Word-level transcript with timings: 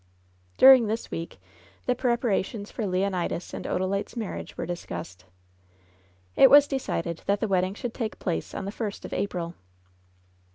During 0.57 0.87
this 0.87 1.11
week 1.11 1.37
the 1.85 1.93
preparations 1.93 2.71
for 2.71 2.87
Leonidas 2.87 3.53
and 3.53 3.65
Odalite's 3.67 4.17
marriage 4.17 4.57
were 4.57 4.65
discussed. 4.65 5.25
It 6.35 6.49
was 6.49 6.65
decided 6.67 7.21
that 7.27 7.39
the 7.39 7.47
wedding 7.47 7.75
should 7.75 7.93
take 7.93 8.17
place 8.17 8.55
on 8.55 8.65
the 8.65 8.71
first 8.71 9.05
of 9.05 9.13
April. 9.13 9.53